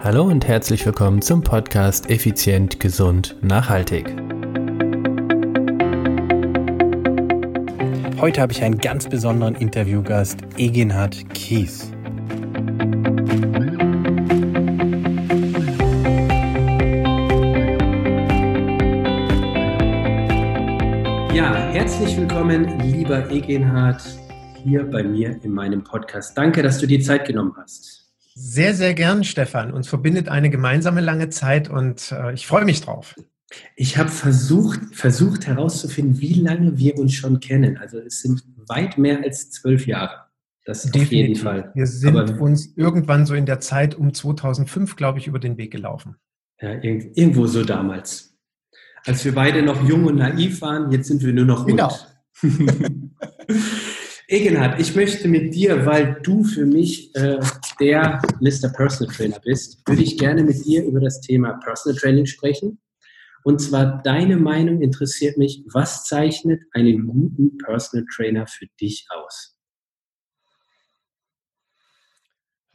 [0.00, 4.06] Hallo und herzlich willkommen zum Podcast Effizient, Gesund, Nachhaltig.
[8.20, 11.90] Heute habe ich einen ganz besonderen Interviewgast, Egenhard Kies.
[21.34, 24.00] Ja, herzlich willkommen, lieber Egenhard,
[24.62, 26.38] hier bei mir in meinem Podcast.
[26.38, 28.07] Danke, dass du dir Zeit genommen hast.
[28.40, 29.72] Sehr, sehr gern, Stefan.
[29.72, 33.16] Uns verbindet eine gemeinsame lange Zeit und äh, ich freue mich drauf.
[33.74, 37.78] Ich habe versucht, versucht herauszufinden, wie lange wir uns schon kennen.
[37.78, 40.26] Also es sind weit mehr als zwölf Jahre.
[40.64, 41.08] Das Definitiv.
[41.08, 41.72] auf jeden Fall.
[41.74, 45.56] Wir sind Aber, uns irgendwann so in der Zeit um 2005, glaube ich, über den
[45.56, 46.14] Weg gelaufen.
[46.60, 48.36] Ja, irgendwo so damals.
[49.04, 51.92] Als wir beide noch jung und naiv waren, jetzt sind wir nur noch genau.
[54.30, 57.38] Egenhard, ich möchte mit dir, weil du für mich äh,
[57.80, 58.68] der Mr.
[58.68, 62.78] Personal Trainer bist, würde ich gerne mit dir über das Thema Personal Training sprechen.
[63.42, 69.56] Und zwar deine Meinung interessiert mich, was zeichnet einen guten Personal Trainer für dich aus?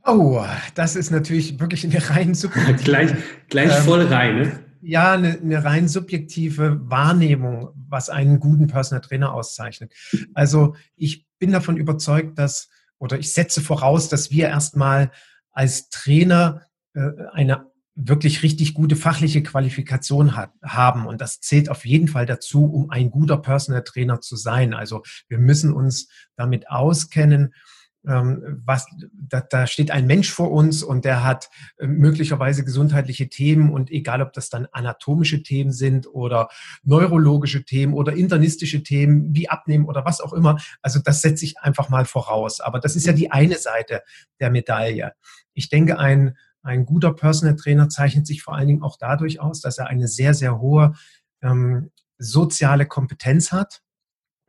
[0.06, 0.44] Oh,
[0.74, 2.84] das ist natürlich wirklich eine rein subjektive...
[2.84, 3.12] gleich
[3.50, 4.60] gleich ähm, voll rein, ne?
[4.82, 9.94] Ja, eine, eine rein subjektive Wahrnehmung, was einen guten Personal Trainer auszeichnet.
[10.34, 15.12] Also ich bin davon überzeugt, dass, oder ich setze voraus, dass wir erstmal
[15.52, 16.62] als Trainer
[16.94, 17.02] äh,
[17.34, 21.06] eine wirklich richtig gute fachliche Qualifikation hat, haben.
[21.06, 24.74] Und das zählt auf jeden Fall dazu, um ein guter Personal Trainer zu sein.
[24.74, 27.54] Also wir müssen uns damit auskennen,
[28.06, 33.72] was, da, da steht ein Mensch vor uns und der hat äh, möglicherweise gesundheitliche Themen
[33.72, 36.50] und egal, ob das dann anatomische Themen sind oder
[36.84, 41.60] neurologische Themen oder internistische Themen wie Abnehmen oder was auch immer, also das setze ich
[41.60, 42.60] einfach mal voraus.
[42.60, 44.02] Aber das ist ja die eine Seite
[44.40, 45.14] der Medaille.
[45.54, 49.62] Ich denke, ein, ein guter Personal Trainer zeichnet sich vor allen Dingen auch dadurch aus,
[49.62, 50.94] dass er eine sehr, sehr hohe
[51.42, 53.82] ähm, soziale Kompetenz hat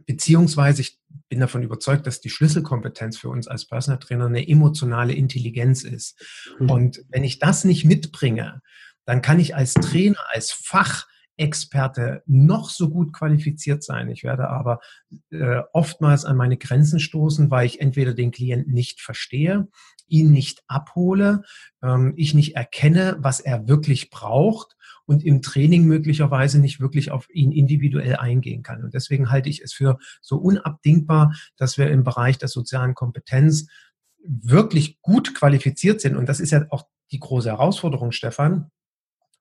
[0.07, 0.99] beziehungsweise ich
[1.29, 6.21] bin davon überzeugt, dass die Schlüsselkompetenz für uns als Personal Trainer eine emotionale Intelligenz ist.
[6.59, 6.71] Mhm.
[6.71, 8.61] Und wenn ich das nicht mitbringe,
[9.05, 10.53] dann kann ich als Trainer, als
[11.39, 14.09] Fachexperte noch so gut qualifiziert sein.
[14.09, 14.81] Ich werde aber
[15.31, 19.69] äh, oftmals an meine Grenzen stoßen, weil ich entweder den Klienten nicht verstehe,
[20.07, 21.43] ihn nicht abhole,
[21.83, 27.29] ähm, ich nicht erkenne, was er wirklich braucht und im Training möglicherweise nicht wirklich auf
[27.31, 28.85] ihn individuell eingehen kann.
[28.85, 33.69] Und deswegen halte ich es für so unabdingbar, dass wir im Bereich der sozialen Kompetenz
[34.27, 36.17] wirklich gut qualifiziert sind.
[36.17, 38.71] Und das ist ja auch die große Herausforderung, Stefan,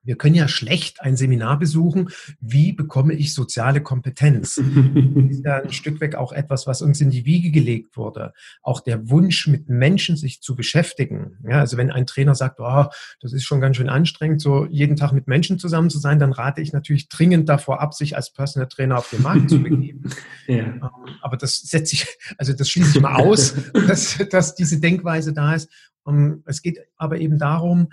[0.04, 2.10] wir können ja schlecht ein Seminar besuchen,
[2.40, 4.60] wie bekomme ich soziale Kompetenz?
[5.14, 8.32] Das ist ja ein Stück weg auch etwas, was uns in die Wiege gelegt wurde.
[8.62, 11.38] Auch der Wunsch, mit Menschen sich zu beschäftigen.
[11.48, 12.86] Ja, also wenn ein Trainer sagt, oh,
[13.20, 16.32] das ist schon ganz schön anstrengend, so jeden Tag mit Menschen zusammen zu sein, dann
[16.32, 20.10] rate ich natürlich dringend davor ab, sich als Personal Trainer auf den Markt zu begeben.
[20.46, 20.56] Ja.
[20.56, 20.82] Ähm,
[21.22, 22.06] aber das setze ich,
[22.36, 25.70] also das schließe ich mal aus, dass, dass diese Denkweise da ist.
[26.06, 27.88] Ähm, es geht aber eben darum,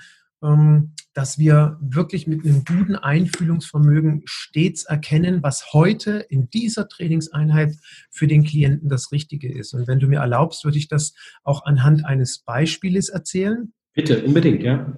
[1.14, 7.76] dass wir wirklich mit einem guten Einfühlungsvermögen stets erkennen, was heute in dieser Trainingseinheit
[8.10, 9.74] für den Klienten das Richtige ist.
[9.74, 11.14] Und wenn du mir erlaubst, würde ich das
[11.44, 13.74] auch anhand eines Beispieles erzählen.
[13.94, 14.98] Bitte, unbedingt, ja.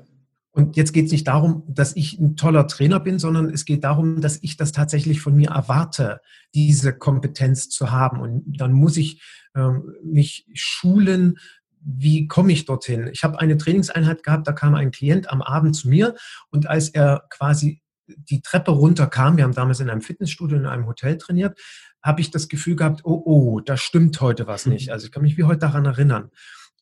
[0.56, 3.84] Und jetzt geht es nicht darum, dass ich ein toller Trainer bin, sondern es geht
[3.84, 6.22] darum, dass ich das tatsächlich von mir erwarte,
[6.54, 8.22] diese Kompetenz zu haben.
[8.22, 9.20] Und dann muss ich
[9.56, 11.40] ähm, mich schulen,
[11.86, 13.10] wie komme ich dorthin?
[13.12, 16.16] Ich habe eine Trainingseinheit gehabt, da kam ein Klient am Abend zu mir
[16.50, 20.88] und als er quasi die Treppe runterkam, wir haben damals in einem Fitnessstudio in einem
[20.88, 21.58] Hotel trainiert,
[22.02, 24.92] habe ich das Gefühl gehabt, oh, oh, da stimmt heute was nicht.
[24.92, 26.32] Also ich kann mich wie heute daran erinnern.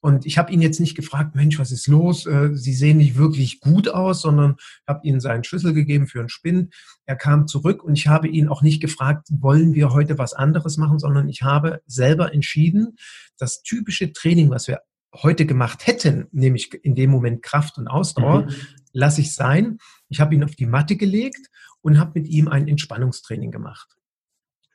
[0.03, 2.25] Und ich habe ihn jetzt nicht gefragt, Mensch, was ist los?
[2.25, 4.55] Äh, Sie sehen nicht wirklich gut aus, sondern
[4.87, 6.73] habe ihm seinen Schlüssel gegeben für einen Spind.
[7.05, 10.77] Er kam zurück und ich habe ihn auch nicht gefragt, wollen wir heute was anderes
[10.77, 12.95] machen, sondern ich habe selber entschieden,
[13.37, 14.81] das typische Training, was wir
[15.13, 18.55] heute gemacht hätten, nämlich in dem Moment Kraft und Ausdauer, mhm.
[18.93, 19.77] lasse ich sein.
[20.09, 21.49] Ich habe ihn auf die Matte gelegt
[21.81, 23.97] und habe mit ihm ein Entspannungstraining gemacht.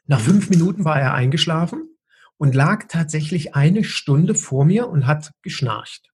[0.06, 1.96] Nach fünf Minuten war er eingeschlafen
[2.36, 6.12] und lag tatsächlich eine Stunde vor mir und hat geschnarcht.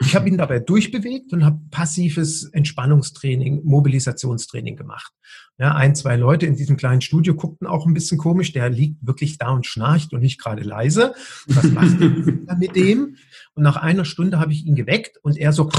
[0.00, 5.12] Ich habe ihn dabei durchbewegt und habe passives Entspannungstraining, Mobilisationstraining gemacht.
[5.58, 8.52] Ja, ein, zwei Leute in diesem kleinen Studio guckten auch ein bisschen komisch.
[8.52, 11.14] Der liegt wirklich da und schnarcht und nicht gerade leise.
[11.46, 13.16] Was macht er mit dem?
[13.54, 15.70] Und nach einer Stunde habe ich ihn geweckt und er so,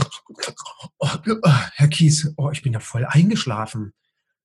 [0.99, 1.09] oh,
[1.73, 3.93] Herr Kies, oh, ich bin ja voll eingeschlafen.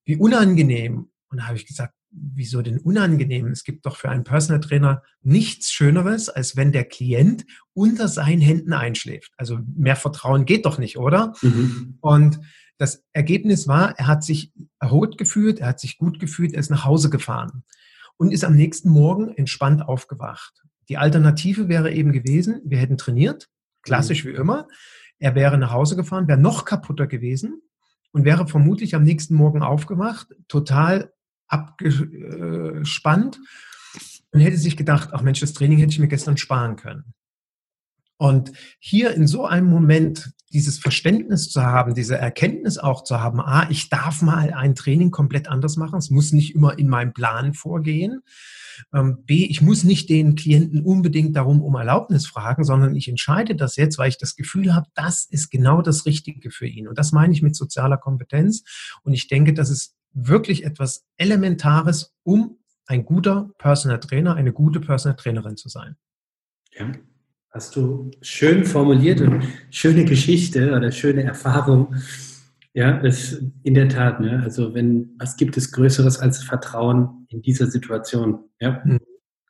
[0.05, 1.11] Wie unangenehm.
[1.31, 3.47] Und da habe ich gesagt, wieso denn unangenehm?
[3.49, 7.45] Es gibt doch für einen Personal Trainer nichts Schöneres, als wenn der Klient
[7.75, 9.33] unter seinen Händen einschläft.
[9.37, 11.33] Also mehr Vertrauen geht doch nicht, oder?
[11.43, 11.99] Mhm.
[12.01, 12.41] Und
[12.79, 16.71] das Ergebnis war, er hat sich erholt gefühlt, er hat sich gut gefühlt, er ist
[16.71, 17.65] nach Hause gefahren
[18.17, 20.63] und ist am nächsten Morgen entspannt aufgewacht.
[20.89, 23.49] Die Alternative wäre eben gewesen, wir hätten trainiert,
[23.83, 24.29] klassisch mhm.
[24.29, 24.69] wie immer.
[25.19, 27.63] Er wäre nach Hause gefahren, wäre noch kaputter gewesen
[28.11, 31.13] und wäre vermutlich am nächsten Morgen aufgewacht, total
[31.53, 33.39] abgespannt
[34.31, 37.15] und hätte sich gedacht, ach Mensch, das Training hätte ich mir gestern sparen können.
[38.17, 43.41] Und hier in so einem Moment dieses Verständnis zu haben, diese Erkenntnis auch zu haben,
[43.41, 47.15] ah, ich darf mal ein Training komplett anders machen, es muss nicht immer in meinem
[47.15, 48.21] Plan vorgehen.
[48.95, 53.57] Ähm, B, ich muss nicht den Klienten unbedingt darum um Erlaubnis fragen, sondern ich entscheide
[53.57, 56.87] das jetzt, weil ich das Gefühl habe, das ist genau das Richtige für ihn.
[56.87, 58.63] Und das meine ich mit sozialer Kompetenz.
[59.03, 64.81] Und ich denke, das ist wirklich etwas Elementares, um ein guter Personal Trainer, eine gute
[64.81, 65.97] Personal Trainerin zu sein.
[66.73, 66.93] Ja,
[67.53, 71.95] Hast du schön formuliert und schöne Geschichte oder schöne Erfahrung.
[72.73, 74.41] Ja, ist in der Tat, ne?
[74.43, 78.39] Also wenn, was gibt es Größeres als Vertrauen in dieser Situation?
[78.59, 79.01] Ja, mhm.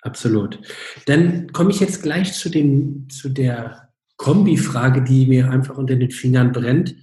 [0.01, 0.59] absolut.
[1.07, 6.11] Dann komme ich jetzt gleich zu dem, zu der Kombi-Frage, die mir einfach unter den
[6.11, 6.97] Fingern brennt.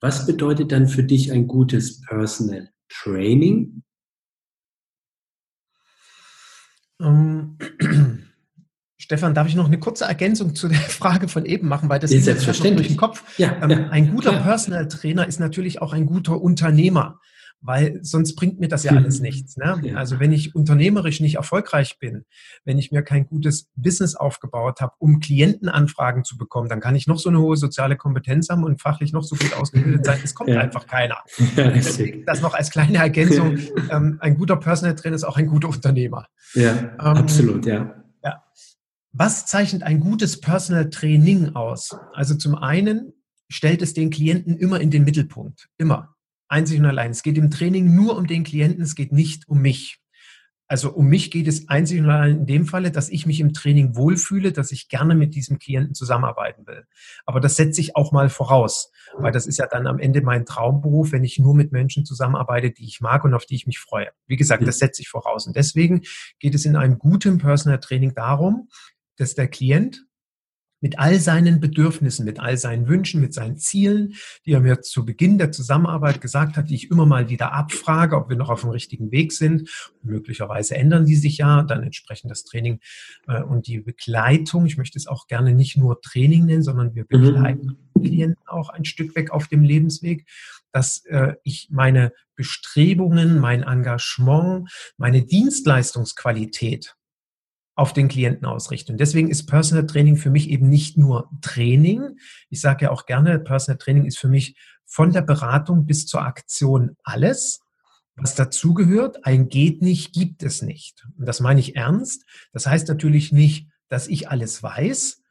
[0.00, 3.82] Was bedeutet dann für dich ein gutes Personal Training?
[7.00, 7.56] Ähm,
[8.98, 12.12] Stefan, darf ich noch eine kurze Ergänzung zu der Frage von eben machen, weil das
[12.12, 13.38] ist selbstverständlich durch den Kopf.
[13.38, 14.42] Ja, ähm, ja, ein guter klar.
[14.42, 17.20] Personal Trainer ist natürlich auch ein guter Unternehmer,
[17.62, 19.56] weil sonst bringt mir das ja alles nichts.
[19.56, 19.80] Ne?
[19.82, 19.96] Ja.
[19.96, 22.24] Also wenn ich unternehmerisch nicht erfolgreich bin,
[22.64, 27.06] wenn ich mir kein gutes Business aufgebaut habe, um Klientenanfragen zu bekommen, dann kann ich
[27.06, 30.20] noch so eine hohe soziale Kompetenz haben und fachlich noch so gut ausgebildet sein.
[30.22, 30.60] Es kommt ja.
[30.60, 31.18] einfach keiner.
[32.26, 33.58] das noch als kleine Ergänzung.
[33.90, 36.26] Ähm, ein guter Personal Trainer ist auch ein guter Unternehmer.
[36.54, 37.94] Ja, ähm, absolut, ja.
[38.22, 38.44] Ja.
[39.12, 41.96] Was zeichnet ein gutes Personal Training aus?
[42.12, 43.12] Also zum einen
[43.48, 45.68] stellt es den Klienten immer in den Mittelpunkt.
[45.76, 46.14] Immer.
[46.50, 47.12] Einzig und allein.
[47.12, 50.00] Es geht im Training nur um den Klienten, es geht nicht um mich.
[50.66, 53.52] Also um mich geht es einzig und allein in dem Falle, dass ich mich im
[53.52, 56.84] Training wohlfühle, dass ich gerne mit diesem Klienten zusammenarbeiten will.
[57.26, 60.46] Aber das setze ich auch mal voraus, weil das ist ja dann am Ende mein
[60.46, 63.80] Traumberuf, wenn ich nur mit Menschen zusammenarbeite, die ich mag und auf die ich mich
[63.80, 64.10] freue.
[64.28, 65.48] Wie gesagt, das setze ich voraus.
[65.48, 66.02] Und deswegen
[66.38, 68.68] geht es in einem guten Personal Training darum,
[69.16, 70.04] dass der Klient
[70.80, 74.14] mit all seinen Bedürfnissen, mit all seinen Wünschen, mit seinen Zielen,
[74.46, 78.16] die er mir zu Beginn der Zusammenarbeit gesagt hat, die ich immer mal wieder abfrage,
[78.16, 79.68] ob wir noch auf dem richtigen Weg sind.
[80.02, 82.80] Und möglicherweise ändern die sich ja, dann entsprechend das Training
[83.26, 84.66] äh, und die Begleitung.
[84.66, 87.08] Ich möchte es auch gerne nicht nur Training nennen, sondern wir mhm.
[87.08, 88.02] begleiten mhm.
[88.02, 90.26] Klienten auch ein Stück weg auf dem Lebensweg,
[90.72, 96.96] dass äh, ich meine Bestrebungen, mein Engagement, meine Dienstleistungsqualität
[97.80, 98.92] auf den Klienten ausrichten.
[98.92, 102.18] Und deswegen ist Personal Training für mich eben nicht nur Training.
[102.50, 104.54] Ich sage ja auch gerne, Personal Training ist für mich
[104.84, 107.60] von der Beratung bis zur Aktion alles.
[108.16, 111.06] Was dazugehört, ein geht nicht, gibt es nicht.
[111.16, 112.26] Und das meine ich ernst.
[112.52, 115.22] Das heißt natürlich nicht, dass ich alles weiß.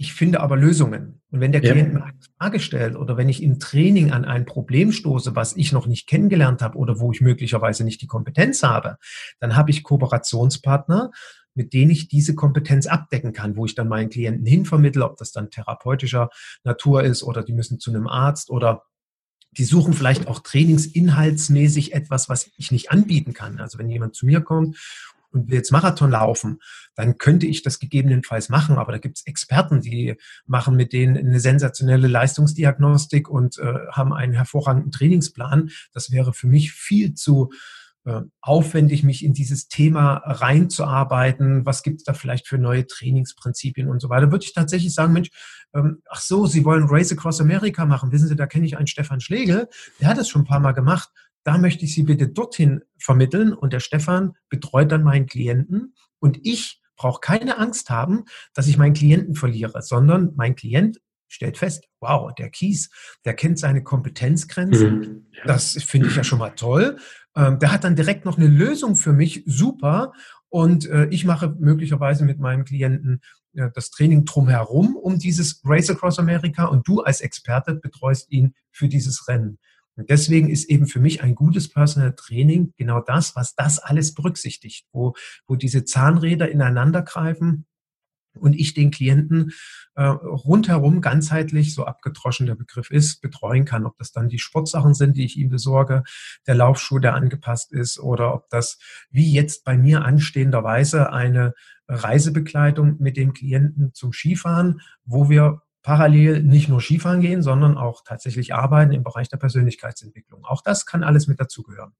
[0.00, 1.22] Ich finde aber Lösungen.
[1.30, 1.72] Und wenn der ja.
[1.72, 5.56] Klient mir eine Frage stellt oder wenn ich im Training an ein Problem stoße, was
[5.56, 8.98] ich noch nicht kennengelernt habe oder wo ich möglicherweise nicht die Kompetenz habe,
[9.40, 11.10] dann habe ich Kooperationspartner,
[11.58, 15.32] mit denen ich diese Kompetenz abdecken kann, wo ich dann meinen Klienten hinvermittle, ob das
[15.32, 16.30] dann therapeutischer
[16.62, 18.84] Natur ist oder die müssen zu einem Arzt oder
[19.56, 23.58] die suchen vielleicht auch trainingsinhaltsmäßig etwas, was ich nicht anbieten kann.
[23.58, 24.78] Also wenn jemand zu mir kommt
[25.32, 26.60] und will jetzt Marathon laufen,
[26.94, 28.78] dann könnte ich das gegebenenfalls machen.
[28.78, 30.14] Aber da gibt es Experten, die
[30.46, 35.70] machen mit denen eine sensationelle Leistungsdiagnostik und äh, haben einen hervorragenden Trainingsplan.
[35.92, 37.50] Das wäre für mich viel zu
[38.40, 41.66] aufwendig, mich in dieses Thema reinzuarbeiten.
[41.66, 44.30] Was gibt es da vielleicht für neue Trainingsprinzipien und so weiter?
[44.30, 45.30] Würde ich tatsächlich sagen, Mensch,
[45.74, 48.12] ähm, ach so, Sie wollen Race Across America machen.
[48.12, 49.68] Wissen Sie, da kenne ich einen Stefan Schlegel,
[50.00, 51.10] der hat das schon ein paar Mal gemacht.
[51.44, 56.38] Da möchte ich Sie bitte dorthin vermitteln und der Stefan betreut dann meinen Klienten und
[56.42, 58.24] ich brauche keine Angst haben,
[58.54, 62.90] dass ich meinen Klienten verliere, sondern mein Klient stellt fest, wow, der Kies,
[63.24, 64.98] der kennt seine Kompetenzgrenzen.
[64.98, 65.26] Mhm.
[65.32, 65.44] Ja.
[65.46, 66.98] Das finde ich ja schon mal toll.
[67.36, 70.12] Ähm, der hat dann direkt noch eine Lösung für mich, super.
[70.48, 73.20] Und äh, ich mache möglicherweise mit meinem Klienten
[73.54, 78.54] äh, das Training drumherum um dieses Race Across America und du als Experte betreust ihn
[78.72, 79.58] für dieses Rennen.
[79.96, 84.14] Und deswegen ist eben für mich ein gutes Personal Training genau das, was das alles
[84.14, 85.14] berücksichtigt, wo,
[85.46, 87.66] wo diese Zahnräder ineinander greifen
[88.38, 89.52] und ich den Klienten
[89.94, 93.86] äh, rundherum ganzheitlich, so abgedroschen der Begriff ist, betreuen kann.
[93.86, 96.04] Ob das dann die Sportsachen sind, die ich ihm besorge,
[96.46, 98.78] der Laufschuh, der angepasst ist, oder ob das
[99.10, 101.54] wie jetzt bei mir anstehenderweise eine
[101.88, 108.02] Reisebegleitung mit dem Klienten zum Skifahren, wo wir parallel nicht nur Skifahren gehen, sondern auch
[108.04, 110.44] tatsächlich arbeiten im Bereich der Persönlichkeitsentwicklung.
[110.44, 111.92] Auch das kann alles mit dazugehören.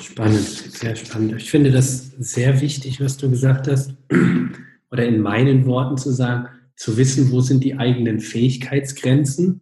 [0.00, 1.34] Spannend, sehr spannend.
[1.36, 3.94] Ich finde das sehr wichtig, was du gesagt hast,
[4.90, 9.60] oder in meinen Worten zu sagen, zu wissen, wo sind die eigenen Fähigkeitsgrenzen.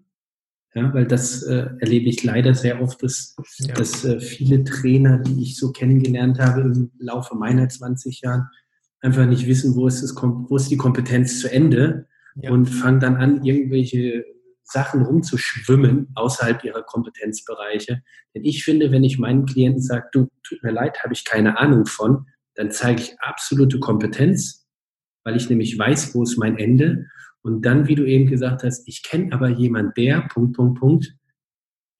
[0.75, 3.75] Ja, weil das äh, erlebe ich leider sehr oft, dass, ja.
[3.75, 8.49] dass äh, viele Trainer, die ich so kennengelernt habe im Laufe meiner 20 Jahren,
[9.03, 12.51] einfach nicht wissen, wo ist, das, wo ist die Kompetenz zu Ende ja.
[12.51, 14.25] und fangen dann an, irgendwelche
[14.73, 18.02] Sachen rumzuschwimmen außerhalb ihrer Kompetenzbereiche.
[18.35, 21.59] Denn ich finde, wenn ich meinen Klienten sage, du, tut mir leid, habe ich keine
[21.59, 24.67] Ahnung von, dann zeige ich absolute Kompetenz,
[25.25, 27.07] weil ich nämlich weiß, wo ist mein Ende.
[27.43, 31.17] Und dann, wie du eben gesagt hast, ich kenne aber jemand, der, Punkt, Punkt, Punkt,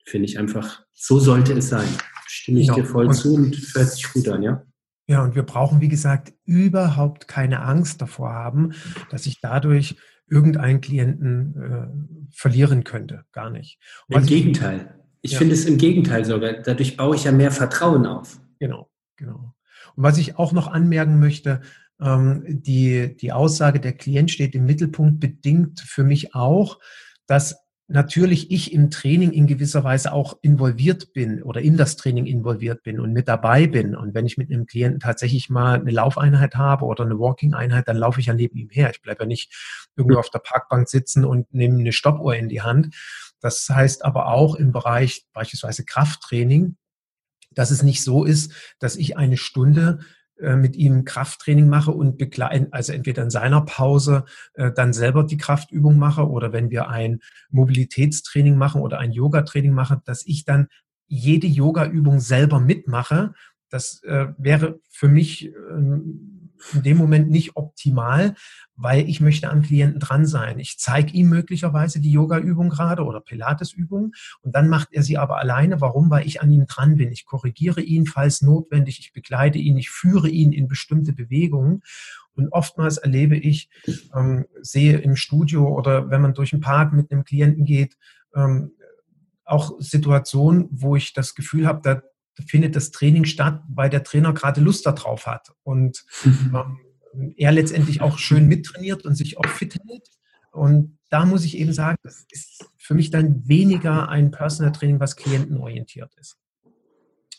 [0.05, 1.89] finde ich einfach, so sollte es sein.
[2.27, 4.65] Stimme ich ja, dir voll und, zu und hört sich gut an, ja?
[5.09, 8.73] Ja, und wir brauchen, wie gesagt, überhaupt keine Angst davor haben,
[9.11, 9.97] dass ich dadurch
[10.33, 13.25] irgendeinen Klienten äh, verlieren könnte.
[13.33, 13.79] Gar nicht.
[14.09, 14.95] Und Im Gegenteil.
[15.21, 15.39] Ich ja.
[15.39, 16.55] finde es im Gegenteil sogar.
[16.55, 18.41] Dadurch baue ich ja mehr Vertrauen auf.
[18.59, 19.55] Genau, genau.
[19.95, 21.61] Und was ich auch noch anmerken möchte,
[22.01, 26.81] ähm, die, die Aussage, der Klient steht im Mittelpunkt, bedingt für mich auch,
[27.27, 27.62] dass
[27.93, 32.83] natürlich ich im Training in gewisser Weise auch involviert bin oder in das Training involviert
[32.83, 33.95] bin und mit dabei bin.
[33.95, 37.97] Und wenn ich mit einem Klienten tatsächlich mal eine Laufeinheit habe oder eine Walking-Einheit, dann
[37.97, 38.91] laufe ich ja neben ihm her.
[38.91, 39.53] Ich bleibe ja nicht
[39.97, 42.95] irgendwo auf der Parkbank sitzen und nehme eine Stoppuhr in die Hand.
[43.41, 46.77] Das heißt aber auch im Bereich beispielsweise Krafttraining,
[47.51, 50.01] dass es nicht so ist, dass ich eine Stunde
[50.57, 55.37] mit ihm Krafttraining mache und begleiten, also entweder in seiner Pause äh, dann selber die
[55.37, 57.21] Kraftübung mache oder wenn wir ein
[57.51, 60.69] Mobilitätstraining machen oder ein Yoga-Training machen, dass ich dann
[61.07, 63.35] jede Yoga-Übung selber mitmache.
[63.69, 66.32] Das äh, wäre für mich ähm,
[66.73, 68.35] in dem Moment nicht optimal,
[68.77, 70.59] weil ich möchte am Klienten dran sein.
[70.59, 75.39] Ich zeige ihm möglicherweise die Yoga-Übung gerade oder Pilates-Übung und dann macht er sie aber
[75.39, 75.81] alleine.
[75.81, 76.11] Warum?
[76.11, 77.13] Weil ich an ihm dran bin.
[77.13, 78.99] Ich korrigiere ihn, falls notwendig.
[79.01, 81.83] Ich begleite ihn, ich führe ihn in bestimmte Bewegungen.
[82.35, 83.69] Und oftmals erlebe ich,
[84.15, 87.97] ähm, sehe im Studio oder wenn man durch den Park mit einem Klienten geht,
[88.35, 88.73] ähm,
[89.45, 92.03] auch Situationen, wo ich das Gefühl habe, da
[92.47, 96.79] findet das Training statt, weil der Trainer gerade Lust darauf hat und ähm,
[97.37, 100.09] er letztendlich auch schön mittrainiert und sich auch fit hält.
[100.51, 105.01] Und da muss ich eben sagen, das ist für mich dann weniger ein Personal Training,
[105.01, 106.39] was klientenorientiert ist.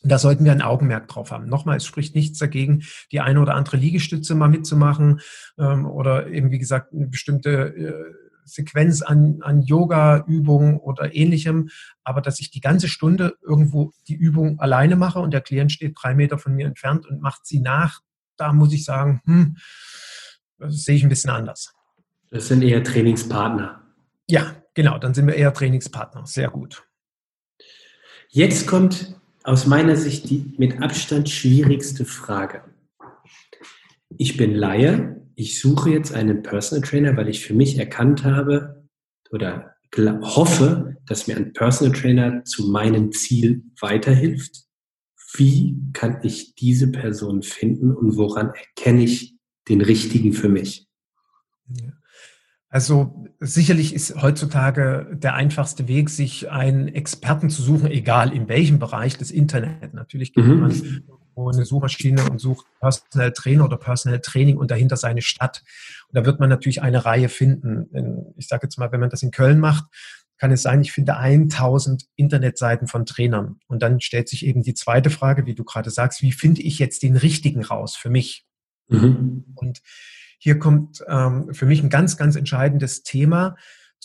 [0.04, 1.48] Und da sollten wir ein Augenmerk drauf haben.
[1.48, 5.22] Nochmal, es spricht nichts dagegen, die eine oder andere Liegestütze mal mitzumachen
[5.58, 11.70] ähm, oder eben, wie gesagt, eine bestimmte äh, Sequenz an, an Yoga-Übungen oder ähnlichem,
[12.04, 15.96] aber dass ich die ganze Stunde irgendwo die Übung alleine mache und der Klient steht
[16.02, 18.02] drei Meter von mir entfernt und macht sie nach,
[18.38, 19.58] da muss ich sagen, hm,
[20.58, 21.74] das sehe ich ein bisschen anders.
[22.32, 23.82] Das sind eher Trainingspartner.
[24.28, 26.26] Ja, genau, dann sind wir eher Trainingspartner.
[26.26, 26.84] Sehr gut.
[28.30, 32.64] Jetzt kommt aus meiner Sicht die mit Abstand schwierigste Frage.
[34.18, 38.88] Ich bin Laie, ich suche jetzt einen Personal Trainer, weil ich für mich erkannt habe
[39.32, 44.63] oder hoffe, dass mir ein Personal Trainer zu meinem Ziel weiterhilft.
[45.36, 49.36] Wie kann ich diese Person finden und woran erkenne ich
[49.70, 50.88] den richtigen für mich?
[52.70, 58.80] Also sicherlich ist heutzutage der einfachste Weg, sich einen Experten zu suchen, egal in welchem
[58.80, 59.94] Bereich des Internet.
[59.94, 60.60] Natürlich gibt mhm.
[60.60, 61.04] man
[61.36, 65.63] eine Suchmaschine und sucht Personal Trainer oder Personal Training und dahinter seine Stadt.
[66.10, 68.34] Und da wird man natürlich eine Reihe finden.
[68.38, 69.86] Ich sage jetzt mal, wenn man das in Köln macht,
[70.38, 73.60] kann es sein, ich finde 1000 Internetseiten von Trainern.
[73.68, 76.80] Und dann stellt sich eben die zweite Frage, wie du gerade sagst, wie finde ich
[76.80, 78.46] jetzt den richtigen raus für mich?
[78.90, 79.46] Mhm.
[79.56, 79.82] Und
[80.40, 83.56] hier kommt ähm, für mich ein ganz, ganz entscheidendes Thema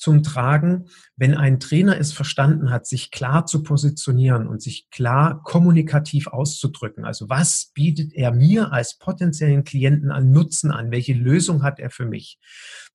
[0.01, 0.87] zum Tragen,
[1.17, 7.05] wenn ein Trainer es verstanden hat, sich klar zu positionieren und sich klar kommunikativ auszudrücken.
[7.05, 10.91] Also was bietet er mir als potenziellen Klienten an Nutzen an?
[10.91, 12.39] Welche Lösung hat er für mich?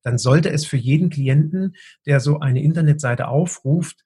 [0.02, 4.04] Dann sollte es für jeden Klienten, der so eine Internetseite aufruft,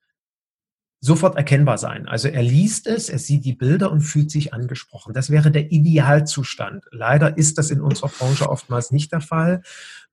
[1.00, 2.08] sofort erkennbar sein.
[2.08, 5.14] Also er liest es, er sieht die Bilder und fühlt sich angesprochen.
[5.14, 6.86] Das wäre der Idealzustand.
[6.92, 9.62] Leider ist das in unserer Branche oftmals nicht der Fall,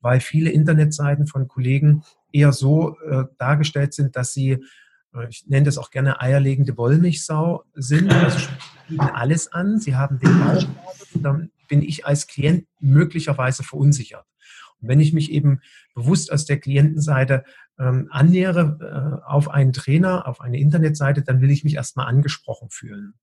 [0.01, 4.59] weil viele Internetseiten von Kollegen eher so äh, dargestellt sind, dass sie,
[5.15, 8.13] äh, ich nenne das auch gerne eierlegende Wollmilchsau sind.
[8.13, 8.49] Also
[8.89, 9.79] bieten alles an.
[9.79, 10.67] Sie haben den Bauch,
[11.15, 14.27] dann bin ich als Klient möglicherweise verunsichert.
[14.83, 15.61] Und wenn ich mich eben
[15.95, 17.45] bewusst aus der Klientenseite
[17.79, 22.71] ähm, annähere äh, auf einen Trainer, auf eine Internetseite, dann will ich mich erstmal angesprochen
[22.71, 23.15] fühlen.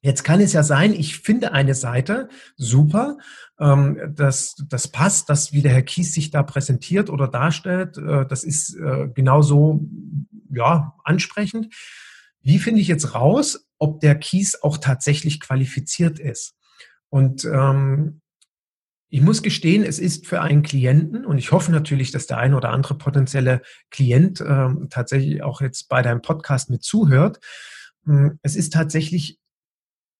[0.00, 3.18] Jetzt kann es ja sein, ich finde eine Seite super,
[3.58, 8.24] ähm, das, das passt, das, wie der Herr Kies sich da präsentiert oder darstellt, äh,
[8.24, 9.80] das ist äh, genauso
[10.50, 11.74] ja, ansprechend.
[12.40, 16.54] Wie finde ich jetzt raus, ob der Kies auch tatsächlich qualifiziert ist?
[17.10, 18.20] Und ähm,
[19.10, 22.56] ich muss gestehen, es ist für einen Klienten, und ich hoffe natürlich, dass der eine
[22.56, 27.40] oder andere potenzielle Klient äh, tatsächlich auch jetzt bei deinem Podcast mit zuhört,
[28.04, 29.38] hm, es ist tatsächlich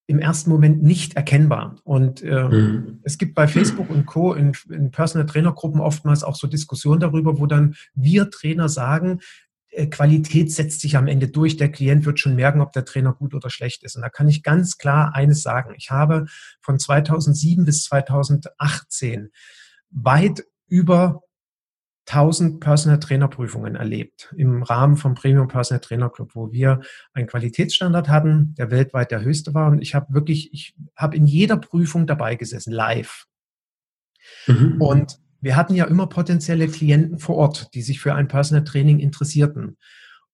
[0.06, 1.76] im ersten Moment nicht erkennbar.
[1.84, 3.00] Und äh, mhm.
[3.02, 4.32] es gibt bei Facebook und Co.
[4.32, 9.20] in, in Personal Trainer Gruppen oftmals auch so Diskussionen darüber, wo dann wir Trainer sagen,
[9.90, 11.56] Qualität setzt sich am Ende durch.
[11.56, 13.96] Der Klient wird schon merken, ob der Trainer gut oder schlecht ist.
[13.96, 15.74] Und da kann ich ganz klar eines sagen.
[15.76, 16.26] Ich habe
[16.60, 19.30] von 2007 bis 2018
[19.90, 21.22] weit über
[22.08, 26.80] 1000 Personal Trainer Prüfungen erlebt im Rahmen vom Premium Personal Trainer Club, wo wir
[27.12, 29.70] einen Qualitätsstandard hatten, der weltweit der höchste war.
[29.70, 33.26] Und ich habe wirklich, ich habe in jeder Prüfung dabei gesessen, live.
[34.46, 34.80] Mhm.
[34.80, 38.98] Und wir hatten ja immer potenzielle Klienten vor Ort, die sich für ein Personal Training
[38.98, 39.76] interessierten.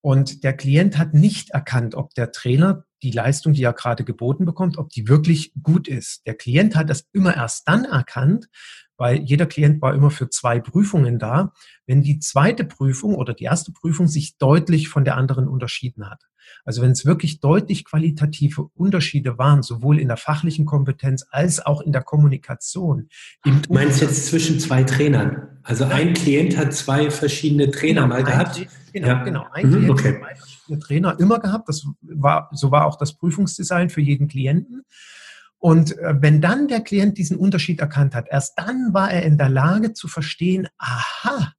[0.00, 4.44] Und der Klient hat nicht erkannt, ob der Trainer die Leistung, die er gerade geboten
[4.44, 6.26] bekommt, ob die wirklich gut ist.
[6.26, 8.48] Der Klient hat das immer erst dann erkannt,
[8.96, 11.52] weil jeder Klient war immer für zwei Prüfungen da,
[11.86, 16.22] wenn die zweite Prüfung oder die erste Prüfung sich deutlich von der anderen unterschieden hat.
[16.64, 21.80] Also wenn es wirklich deutlich qualitative Unterschiede waren, sowohl in der fachlichen Kompetenz als auch
[21.80, 23.08] in der Kommunikation.
[23.44, 25.58] du meinst jetzt zwischen zwei Trainern?
[25.62, 28.66] Also ein Klient hat zwei verschiedene Trainer genau, mal gehabt?
[28.92, 29.22] Genau, ja.
[29.24, 29.46] genau.
[29.52, 30.08] Ein mhm, Klient okay.
[30.08, 31.68] hat zwei verschiedene Trainer immer gehabt.
[31.68, 34.84] Das war, so war auch das Prüfungsdesign für jeden Klienten.
[35.64, 39.38] Und äh, wenn dann der Klient diesen Unterschied erkannt hat, erst dann war er in
[39.38, 41.54] der Lage zu verstehen, aha,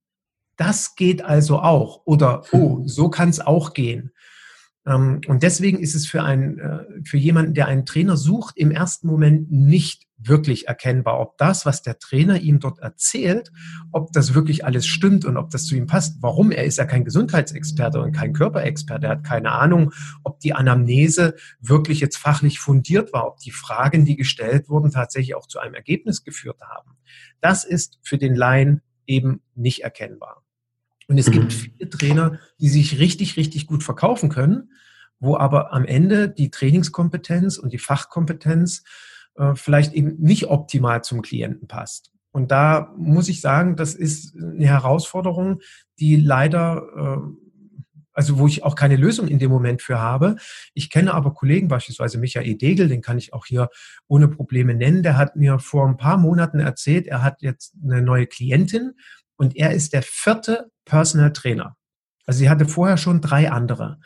[0.57, 4.12] das geht also auch oder oh, so kann es auch gehen.
[4.85, 8.69] Ähm, und deswegen ist es für, einen, äh, für jemanden, der einen Trainer sucht, im
[8.69, 13.51] ersten Moment nicht wirklich erkennbar, ob das, was der Trainer ihm dort erzählt,
[13.91, 16.17] ob das wirklich alles stimmt und ob das zu ihm passt.
[16.22, 16.51] Warum?
[16.51, 19.08] Er ist ja kein Gesundheitsexperte und kein Körperexperte.
[19.08, 19.91] Er hat keine Ahnung,
[20.24, 25.36] ob die Anamnese wirklich jetzt fachlich fundiert war, ob die Fragen, die gestellt wurden, tatsächlich
[25.36, 26.97] auch zu einem Ergebnis geführt haben.
[27.41, 30.43] Das ist für den Laien eben nicht erkennbar.
[31.08, 31.49] Und es gibt mhm.
[31.52, 34.71] viele Trainer, die sich richtig, richtig gut verkaufen können,
[35.19, 38.84] wo aber am Ende die Trainingskompetenz und die Fachkompetenz
[39.36, 42.12] äh, vielleicht eben nicht optimal zum Klienten passt.
[42.32, 45.62] Und da muss ich sagen, das ist eine Herausforderung,
[46.00, 47.71] die leider, äh,
[48.12, 50.36] also wo ich auch keine Lösung in dem Moment für habe.
[50.74, 53.69] Ich kenne aber Kollegen, beispielsweise Michael Degel, den kann ich auch hier
[54.08, 58.02] ohne Probleme nennen, der hat mir vor ein paar Monaten erzählt, er hat jetzt eine
[58.02, 58.95] neue Klientin
[59.38, 61.78] und er ist der vierte Personal Trainer.
[62.26, 64.00] Also sie hatte vorher schon drei andere.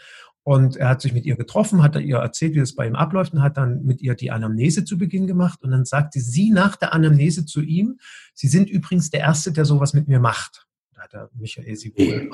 [0.49, 3.33] Und er hat sich mit ihr getroffen, hat ihr erzählt, wie es bei ihm abläuft
[3.33, 5.61] und hat dann mit ihr die Anamnese zu Beginn gemacht.
[5.61, 7.99] Und dann sagte sie nach der Anamnese zu ihm,
[8.33, 10.65] Sie sind übrigens der Erste, der sowas mit mir macht.
[10.95, 12.31] Da hat er Michael sie wohl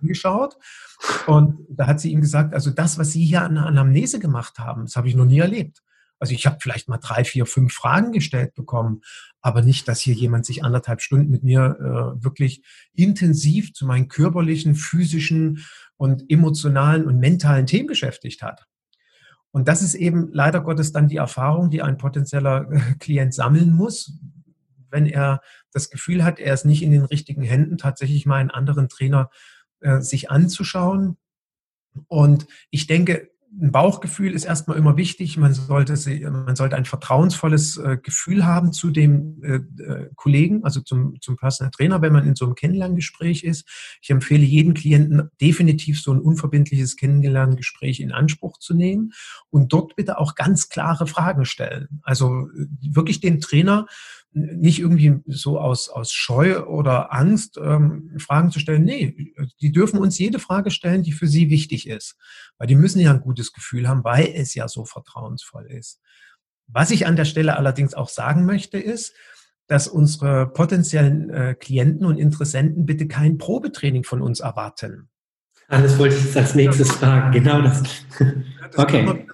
[0.00, 0.56] angeschaut.
[1.26, 4.58] Und da hat sie ihm gesagt, also das, was Sie hier an der Anamnese gemacht
[4.58, 5.82] haben, das habe ich noch nie erlebt.
[6.18, 9.02] Also ich habe vielleicht mal drei, vier, fünf Fragen gestellt bekommen,
[9.40, 11.76] aber nicht, dass hier jemand sich anderthalb Stunden mit mir
[12.18, 12.62] äh, wirklich
[12.94, 15.64] intensiv zu meinen körperlichen, physischen
[15.96, 18.66] und emotionalen und mentalen Themen beschäftigt hat.
[19.50, 23.72] Und das ist eben leider Gottes dann die Erfahrung, die ein potenzieller äh, Klient sammeln
[23.72, 24.12] muss,
[24.90, 25.40] wenn er
[25.72, 29.30] das Gefühl hat, er ist nicht in den richtigen Händen, tatsächlich mal einen anderen Trainer
[29.80, 31.16] äh, sich anzuschauen.
[32.08, 35.36] Und ich denke, ein Bauchgefühl ist erstmal immer wichtig.
[35.36, 35.94] Man sollte,
[36.30, 41.36] man sollte ein vertrauensvolles äh, Gefühl haben zu dem äh, äh, Kollegen, also zum, zum
[41.36, 43.66] Personal Trainer, wenn man in so einem Kennenlerngespräch ist.
[44.02, 49.12] Ich empfehle jedem Klienten definitiv so ein unverbindliches Kennenlerngespräch in Anspruch zu nehmen
[49.50, 52.00] und dort bitte auch ganz klare Fragen stellen.
[52.02, 52.48] Also
[52.82, 53.86] wirklich den Trainer
[54.36, 58.84] nicht irgendwie so aus, aus Scheu oder Angst ähm, Fragen zu stellen.
[58.84, 62.16] Nee, die dürfen uns jede Frage stellen, die für sie wichtig ist.
[62.58, 66.00] Weil die müssen ja ein gutes Gefühl haben, weil es ja so vertrauensvoll ist.
[66.66, 69.14] Was ich an der Stelle allerdings auch sagen möchte, ist,
[69.68, 75.08] dass unsere potenziellen äh, Klienten und Interessenten bitte kein Probetraining von uns erwarten.
[75.68, 77.32] Alles wollte ich jetzt als nächstes fragen.
[77.32, 77.82] Genau das.
[78.18, 79.26] das okay.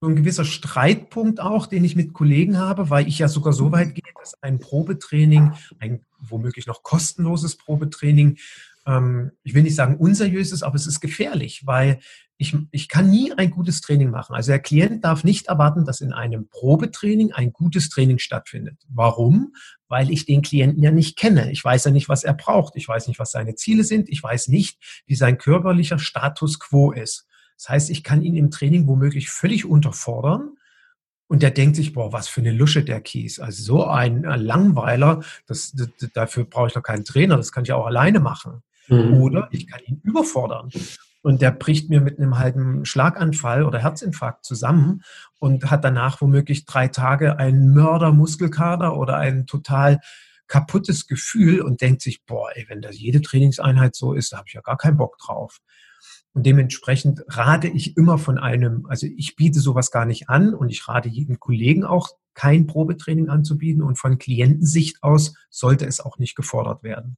[0.00, 3.72] So ein gewisser Streitpunkt auch, den ich mit Kollegen habe, weil ich ja sogar so
[3.72, 8.38] weit gehe, dass ein Probetraining, ein womöglich noch kostenloses Probetraining,
[8.86, 11.98] ähm, ich will nicht sagen unseriös ist, aber es ist gefährlich, weil
[12.36, 14.36] ich, ich kann nie ein gutes Training machen.
[14.36, 18.76] Also der Klient darf nicht erwarten, dass in einem Probetraining ein gutes Training stattfindet.
[18.88, 19.54] Warum?
[19.88, 21.50] Weil ich den Klienten ja nicht kenne.
[21.50, 22.76] Ich weiß ja nicht, was er braucht.
[22.76, 24.08] Ich weiß nicht, was seine Ziele sind.
[24.08, 27.26] Ich weiß nicht, wie sein körperlicher Status quo ist.
[27.58, 30.52] Das heißt, ich kann ihn im Training womöglich völlig unterfordern.
[31.26, 33.38] Und der denkt sich, boah, was für eine Lusche der Kies.
[33.38, 37.72] Also so ein Langweiler, das, das dafür brauche ich doch keinen Trainer, das kann ich
[37.72, 38.62] auch alleine machen.
[38.86, 39.14] Mhm.
[39.14, 40.70] Oder ich kann ihn überfordern.
[41.20, 45.02] Und der bricht mir mit einem halben Schlaganfall oder Herzinfarkt zusammen
[45.38, 50.00] und hat danach womöglich drei Tage einen Mördermuskelkater oder ein total
[50.46, 54.46] kaputtes Gefühl und denkt sich, boah, ey, wenn das jede Trainingseinheit so ist, da habe
[54.48, 55.60] ich ja gar keinen Bock drauf.
[56.38, 60.68] Und dementsprechend rate ich immer von einem, also ich biete sowas gar nicht an und
[60.68, 66.16] ich rate jedem Kollegen auch, kein Probetraining anzubieten und von Klientensicht aus sollte es auch
[66.18, 67.16] nicht gefordert werden.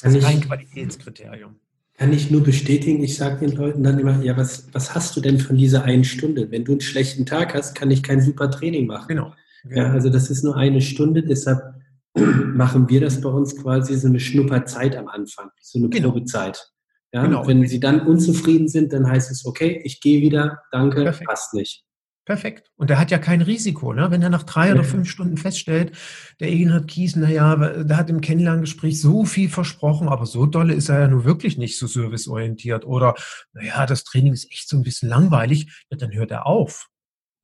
[0.00, 1.56] Das ist kein Qualitätskriterium.
[1.94, 5.20] Kann ich nur bestätigen, ich sage den Leuten dann immer, ja, was, was hast du
[5.20, 6.52] denn von dieser einen Stunde?
[6.52, 9.08] Wenn du einen schlechten Tag hast, kann ich kein super Training machen.
[9.08, 9.34] Genau.
[9.64, 9.82] genau.
[9.82, 11.74] Ja, also das ist nur eine Stunde, deshalb
[12.14, 16.10] machen wir das bei uns quasi so eine Schnupperzeit am Anfang, so eine genau.
[16.12, 16.70] Probezeit.
[17.14, 17.46] Ja, genau.
[17.46, 21.28] Wenn sie dann unzufrieden sind, dann heißt es, okay, ich gehe wieder, danke, Perfekt.
[21.28, 21.84] passt nicht.
[22.24, 22.72] Perfekt.
[22.76, 24.10] Und der hat ja kein Risiko, ne?
[24.10, 24.72] Wenn er nach drei ja.
[24.72, 25.92] oder fünf Stunden feststellt,
[26.40, 30.88] der Egenhard Kies, naja, der hat im Kennenlerngespräch so viel versprochen, aber so dolle ist
[30.88, 32.84] er ja nur wirklich nicht so serviceorientiert.
[32.84, 33.14] Oder,
[33.52, 36.88] naja, das Training ist echt so ein bisschen langweilig, ja, dann hört er auf.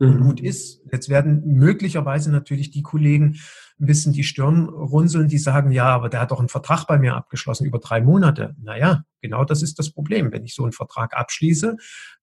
[0.00, 0.22] Mhm.
[0.22, 0.82] gut ist.
[0.90, 3.36] Jetzt werden möglicherweise natürlich die Kollegen
[3.78, 6.98] ein bisschen die Stirn runzeln, die sagen, ja, aber der hat doch einen Vertrag bei
[6.98, 8.54] mir abgeschlossen über drei Monate.
[8.62, 10.32] Naja, genau das ist das Problem.
[10.32, 11.76] Wenn ich so einen Vertrag abschließe,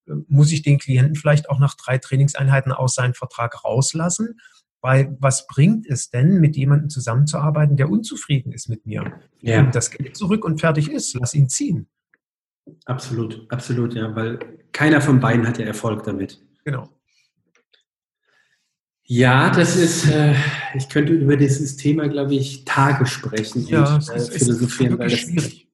[0.06, 4.40] äh, muss ich den Klienten vielleicht auch nach drei Trainingseinheiten aus seinem Vertrag rauslassen.
[4.80, 9.12] Weil was bringt es denn, mit jemandem zusammenzuarbeiten, der unzufrieden ist mit mir?
[9.40, 9.58] Ja.
[9.60, 11.14] Und das Geld zurück und fertig ist.
[11.18, 11.88] Lass ihn ziehen.
[12.84, 14.38] Absolut, absolut, ja, weil
[14.72, 16.40] keiner von beiden hat ja Erfolg damit.
[16.64, 16.88] Genau.
[19.10, 20.34] Ja, das ist, äh,
[20.74, 25.20] ich könnte über dieses Thema, glaube ich, Tage sprechen ja, und äh, philosophieren, weil das
[25.20, 25.66] schwierig.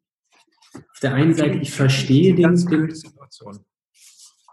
[0.73, 2.95] auf der einen Seite, ich verstehe den, den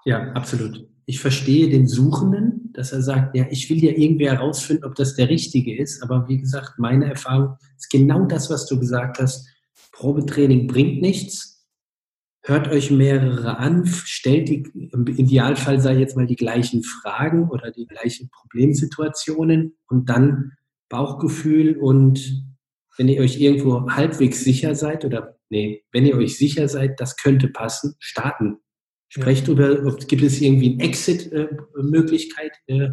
[0.03, 0.87] ja, absolut.
[1.05, 5.15] Ich verstehe den Suchenden, dass er sagt, ja, ich will ja irgendwie herausfinden, ob das
[5.15, 6.01] der Richtige ist.
[6.01, 9.47] Aber wie gesagt, meine Erfahrung ist genau das, was du gesagt hast.
[9.91, 11.50] Probetraining bringt nichts
[12.43, 17.71] hört euch mehrere an, stellt die, im Idealfall sei jetzt mal die gleichen Fragen oder
[17.71, 20.53] die gleichen Problemsituationen und dann
[20.89, 22.45] Bauchgefühl und
[22.97, 27.15] wenn ihr euch irgendwo halbwegs sicher seid oder nee, wenn ihr euch sicher seid, das
[27.15, 28.57] könnte passen, starten.
[29.07, 29.53] Sprecht ja.
[29.53, 32.89] über, gibt es irgendwie eine Exit-Möglichkeit äh,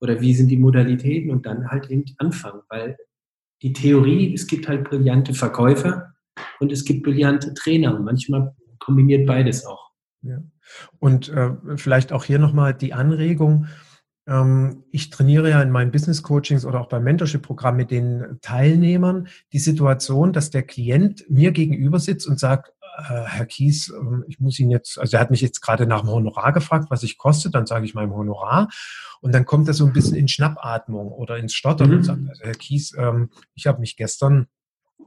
[0.00, 2.96] oder wie sind die Modalitäten und dann halt eben anfangen, weil
[3.62, 6.14] die Theorie, es gibt halt brillante Verkäufer
[6.60, 9.90] und es gibt brillante Trainer und manchmal kombiniert beides auch.
[10.22, 10.38] Ja.
[10.98, 13.66] Und äh, vielleicht auch hier nochmal die Anregung.
[14.26, 19.28] Ähm, ich trainiere ja in meinen Business Coachings oder auch beim Mentorship-Programm mit den Teilnehmern
[19.52, 24.38] die Situation, dass der Klient mir gegenüber sitzt und sagt, äh, Herr Kies, äh, ich
[24.38, 27.18] muss Ihnen jetzt, also er hat mich jetzt gerade nach dem Honorar gefragt, was ich
[27.18, 28.68] koste, dann sage ich meinem Honorar
[29.20, 31.96] und dann kommt er so ein bisschen in Schnappatmung oder ins Stottern mhm.
[31.96, 34.46] und sagt, also Herr Kies, ähm, ich habe mich gestern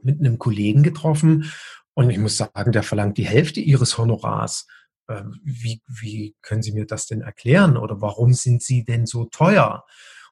[0.02, 1.50] mit einem Kollegen getroffen
[1.96, 4.66] und ich muss sagen, der verlangt die Hälfte ihres Honorars.
[5.08, 7.78] Ähm, wie, wie können Sie mir das denn erklären?
[7.78, 9.82] Oder warum sind Sie denn so teuer?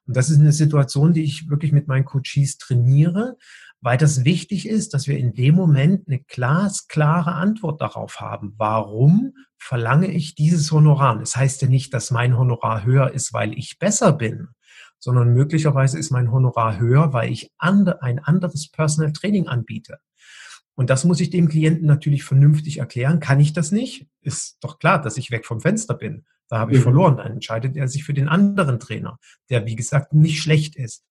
[0.05, 3.37] Und das ist eine Situation, die ich wirklich mit meinen Coaches trainiere,
[3.81, 8.53] weil das wichtig ist, dass wir in dem Moment eine glasklare Antwort darauf haben.
[8.57, 11.17] Warum verlange ich dieses Honorar?
[11.17, 14.49] Das heißt ja nicht, dass mein Honorar höher ist, weil ich besser bin,
[14.99, 19.97] sondern möglicherweise ist mein Honorar höher, weil ich ein anderes Personal Training anbiete.
[20.75, 23.19] Und das muss ich dem Klienten natürlich vernünftig erklären.
[23.19, 24.07] Kann ich das nicht?
[24.21, 26.25] Ist doch klar, dass ich weg vom Fenster bin.
[26.49, 26.83] Da habe ich mhm.
[26.83, 27.17] verloren.
[27.17, 29.17] Dann entscheidet er sich für den anderen Trainer,
[29.49, 31.05] der, wie gesagt, nicht schlecht ist.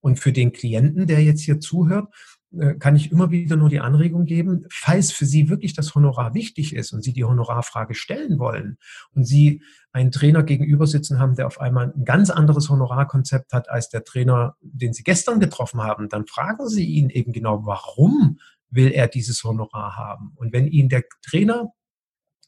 [0.00, 2.12] Und für den Klienten, der jetzt hier zuhört,
[2.58, 6.34] äh, kann ich immer wieder nur die Anregung geben, falls für Sie wirklich das Honorar
[6.34, 8.78] wichtig ist und Sie die Honorarfrage stellen wollen
[9.12, 13.70] und Sie einen Trainer gegenüber sitzen haben, der auf einmal ein ganz anderes Honorarkonzept hat
[13.70, 18.38] als der Trainer, den Sie gestern getroffen haben, dann fragen Sie ihn eben genau, warum
[18.74, 20.32] will er dieses Honorar haben.
[20.36, 21.72] Und wenn ihn der Trainer,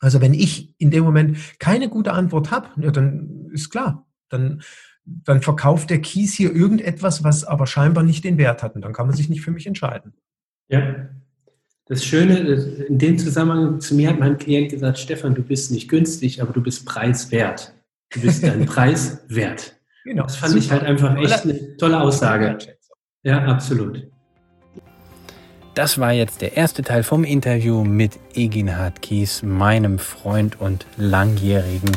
[0.00, 4.62] also wenn ich in dem Moment keine gute Antwort habe, ja, dann ist klar, dann,
[5.04, 8.74] dann verkauft der Kies hier irgendetwas, was aber scheinbar nicht den Wert hat.
[8.74, 10.14] Und dann kann man sich nicht für mich entscheiden.
[10.68, 11.08] Ja.
[11.88, 12.38] Das Schöne,
[12.88, 16.52] in dem Zusammenhang, zu mir hat mein Klient gesagt, Stefan, du bist nicht günstig, aber
[16.52, 17.74] du bist preiswert.
[18.10, 19.76] Du bist deinen Preis wert.
[20.02, 20.24] Genau.
[20.24, 20.64] Das fand Super.
[20.64, 22.58] ich halt einfach echt eine tolle Aussage.
[23.22, 24.08] Ja, absolut.
[25.76, 31.92] Das war jetzt der erste Teil vom Interview mit Eginhard Kies, meinem Freund und langjährigen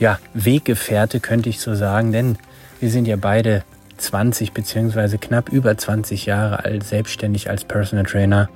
[0.00, 2.38] ja, Weggefährte, könnte ich so sagen, denn
[2.80, 3.64] wir sind ja beide
[3.98, 8.48] 20 beziehungsweise knapp über 20 Jahre alt, selbstständig als Personal Trainer.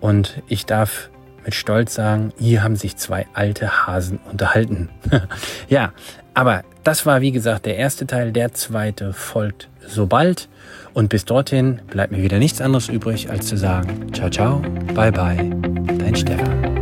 [0.00, 1.08] Und ich darf
[1.44, 4.88] mit Stolz sagen, hier haben sich zwei alte Hasen unterhalten.
[5.68, 5.92] ja,
[6.34, 10.48] aber das war wie gesagt der erste Teil, der zweite folgt sobald.
[10.94, 14.62] Und bis dorthin bleibt mir wieder nichts anderes übrig, als zu sagen, ciao, ciao,
[14.94, 15.50] bye, bye,
[15.98, 16.77] dein Stefan.